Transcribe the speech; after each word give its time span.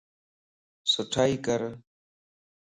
سٺائي 0.91 1.33
ڪر 1.45 1.61